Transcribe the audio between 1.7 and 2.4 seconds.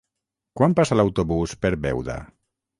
Beuda?